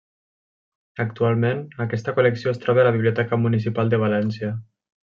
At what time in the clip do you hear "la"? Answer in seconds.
2.91-2.97